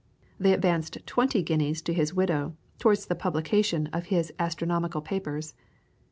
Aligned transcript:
They 0.39 0.51
advanced 0.51 0.97
twenty 1.05 1.43
guineas 1.43 1.83
to 1.83 1.93
his 1.93 2.11
widow 2.11 2.57
towards 2.79 3.05
the 3.05 3.13
publication 3.13 3.85
of 3.93 4.05
his 4.05 4.33
astronomical 4.39 5.01
papers. 5.03 5.53